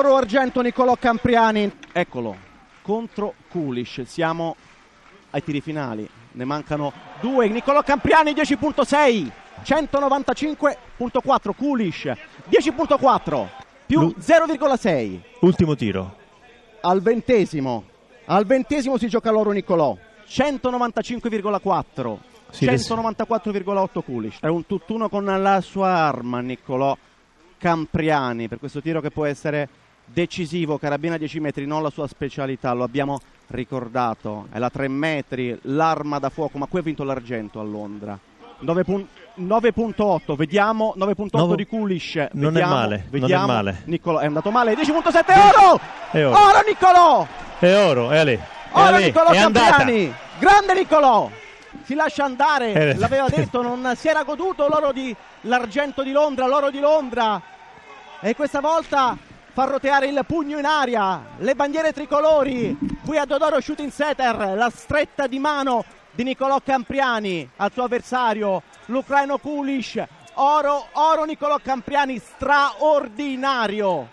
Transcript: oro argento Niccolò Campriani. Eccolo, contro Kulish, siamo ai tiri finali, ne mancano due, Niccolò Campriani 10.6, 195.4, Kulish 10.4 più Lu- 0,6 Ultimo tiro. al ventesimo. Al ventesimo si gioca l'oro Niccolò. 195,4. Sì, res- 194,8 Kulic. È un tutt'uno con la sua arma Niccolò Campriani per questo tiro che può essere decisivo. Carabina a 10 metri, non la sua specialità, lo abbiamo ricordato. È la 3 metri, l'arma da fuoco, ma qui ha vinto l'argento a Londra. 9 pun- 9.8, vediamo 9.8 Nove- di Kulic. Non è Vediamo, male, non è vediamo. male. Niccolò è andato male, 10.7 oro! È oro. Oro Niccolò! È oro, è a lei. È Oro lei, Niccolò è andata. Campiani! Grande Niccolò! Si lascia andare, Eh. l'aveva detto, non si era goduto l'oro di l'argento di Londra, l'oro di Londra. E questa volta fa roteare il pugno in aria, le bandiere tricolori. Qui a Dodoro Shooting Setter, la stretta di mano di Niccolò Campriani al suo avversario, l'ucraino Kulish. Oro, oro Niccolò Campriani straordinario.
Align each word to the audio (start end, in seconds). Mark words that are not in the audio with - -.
oro 0.00 0.16
argento 0.16 0.60
Niccolò 0.62 0.96
Campriani. 0.96 1.70
Eccolo, 1.92 2.34
contro 2.82 3.34
Kulish, 3.50 4.02
siamo 4.02 4.56
ai 5.30 5.42
tiri 5.44 5.60
finali, 5.60 6.08
ne 6.32 6.44
mancano 6.44 6.92
due, 7.20 7.48
Niccolò 7.48 7.82
Campriani 7.82 8.32
10.6, 8.32 9.30
195.4, 9.62 11.54
Kulish 11.54 12.10
10.4 12.48 13.46
più 13.86 14.00
Lu- 14.00 14.14
0,6 14.18 15.20
Ultimo 15.40 15.74
tiro. 15.76 16.16
al 16.80 17.02
ventesimo. 17.02 17.84
Al 18.26 18.46
ventesimo 18.46 18.96
si 18.96 19.08
gioca 19.08 19.30
l'oro 19.30 19.50
Niccolò. 19.50 19.96
195,4. 20.26 22.18
Sì, 22.50 22.66
res- 22.66 22.88
194,8 22.88 24.02
Kulic. 24.02 24.40
È 24.40 24.46
un 24.46 24.64
tutt'uno 24.66 25.08
con 25.08 25.24
la 25.24 25.60
sua 25.60 25.88
arma 25.90 26.40
Niccolò 26.40 26.96
Campriani 27.58 28.48
per 28.48 28.58
questo 28.58 28.80
tiro 28.80 29.00
che 29.00 29.10
può 29.10 29.24
essere 29.26 29.68
decisivo. 30.12 30.78
Carabina 30.78 31.14
a 31.14 31.18
10 31.18 31.40
metri, 31.40 31.66
non 31.66 31.82
la 31.82 31.90
sua 31.90 32.06
specialità, 32.06 32.72
lo 32.72 32.84
abbiamo 32.84 33.18
ricordato. 33.48 34.46
È 34.50 34.58
la 34.58 34.70
3 34.70 34.88
metri, 34.88 35.58
l'arma 35.62 36.18
da 36.18 36.28
fuoco, 36.30 36.58
ma 36.58 36.66
qui 36.66 36.78
ha 36.80 36.82
vinto 36.82 37.04
l'argento 37.04 37.60
a 37.60 37.62
Londra. 37.64 38.18
9 38.62 38.84
pun- 38.84 39.06
9.8, 39.36 40.34
vediamo 40.36 40.92
9.8 40.96 41.28
Nove- 41.38 41.56
di 41.56 41.66
Kulic. 41.66 42.28
Non 42.32 42.50
è 42.50 42.52
Vediamo, 42.60 42.74
male, 42.74 42.96
non 42.96 43.06
è 43.06 43.20
vediamo. 43.20 43.46
male. 43.46 43.82
Niccolò 43.86 44.18
è 44.18 44.26
andato 44.26 44.50
male, 44.50 44.74
10.7 44.74 45.32
oro! 45.38 45.80
È 46.10 46.26
oro. 46.26 46.36
Oro 46.38 46.60
Niccolò! 46.66 47.26
È 47.58 47.76
oro, 47.86 48.10
è 48.10 48.18
a 48.18 48.24
lei. 48.24 48.36
È 48.36 48.40
Oro 48.72 48.90
lei, 48.90 49.04
Niccolò 49.06 49.30
è 49.30 49.38
andata. 49.38 49.76
Campiani! 49.76 50.14
Grande 50.38 50.74
Niccolò! 50.74 51.30
Si 51.84 51.94
lascia 51.94 52.24
andare, 52.24 52.72
Eh. 52.72 52.94
l'aveva 52.96 53.28
detto, 53.34 53.62
non 53.62 53.94
si 53.96 54.08
era 54.08 54.24
goduto 54.24 54.68
l'oro 54.68 54.92
di 54.92 55.14
l'argento 55.42 56.02
di 56.02 56.12
Londra, 56.12 56.46
l'oro 56.46 56.70
di 56.70 56.80
Londra. 56.80 57.40
E 58.20 58.34
questa 58.34 58.60
volta 58.60 59.16
fa 59.52 59.64
roteare 59.64 60.06
il 60.06 60.20
pugno 60.26 60.58
in 60.58 60.64
aria, 60.64 61.22
le 61.38 61.54
bandiere 61.54 61.92
tricolori. 61.92 62.76
Qui 63.04 63.18
a 63.18 63.24
Dodoro 63.24 63.60
Shooting 63.60 63.90
Setter, 63.90 64.54
la 64.56 64.70
stretta 64.70 65.26
di 65.26 65.38
mano 65.38 65.84
di 66.12 66.22
Niccolò 66.22 66.60
Campriani 66.60 67.48
al 67.56 67.72
suo 67.72 67.84
avversario, 67.84 68.62
l'ucraino 68.86 69.38
Kulish. 69.38 70.02
Oro, 70.34 70.86
oro 70.92 71.24
Niccolò 71.24 71.58
Campriani 71.62 72.18
straordinario. 72.18 74.08